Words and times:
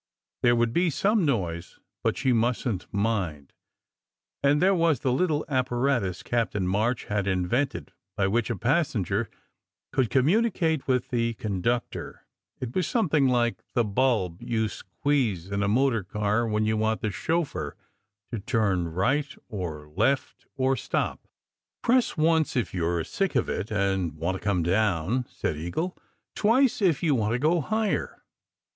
There 0.41 0.55
would 0.55 0.73
be 0.73 0.89
some 0.89 1.23
noise, 1.27 1.77
but 2.01 2.17
she 2.17 2.33
mustn 2.33 2.79
t 2.79 2.87
mind; 2.91 3.53
and 4.43 4.59
there 4.59 4.73
was 4.73 5.01
the 5.01 5.13
little 5.13 5.45
apparatus 5.47 6.23
Captain 6.23 6.67
March 6.67 7.03
had 7.05 7.27
in 7.27 7.45
vented, 7.47 7.91
by 8.17 8.25
which 8.25 8.49
a 8.49 8.55
passenger 8.55 9.29
could 9.93 10.09
communicate 10.09 10.87
with 10.87 11.09
the 11.09 11.35
conductor. 11.35 12.25
It 12.59 12.75
was 12.75 12.87
something 12.87 13.27
like 13.27 13.63
the 13.75 13.83
bulb 13.83 14.41
you 14.41 14.69
squeeze 14.69 15.51
in 15.51 15.61
a 15.61 15.67
motor 15.67 16.01
car 16.03 16.47
when 16.47 16.65
you 16.65 16.77
want 16.77 17.01
the 17.01 17.11
chauffeur 17.11 17.75
to 18.31 18.39
turn 18.39 18.87
right 18.91 19.31
or 19.49 19.87
left 19.89 20.47
or 20.55 20.75
stop. 20.75 21.27
SECRET 21.27 21.27
HISTORY 21.27 21.93
47 21.93 21.93
"Press 21.93 22.17
once 22.17 22.55
if 22.55 22.73
you 22.73 22.89
re 22.89 23.03
sick 23.03 23.35
of 23.35 23.47
it, 23.47 23.69
and 23.69 24.15
want 24.15 24.33
to 24.35 24.43
come 24.43 24.63
down," 24.63 25.27
said 25.29 25.57
Eagle. 25.57 25.95
"Twice 26.35 26.81
if 26.81 27.03
you 27.03 27.13
want 27.13 27.33
to 27.33 27.37
go 27.37 27.61
higher. 27.61 28.23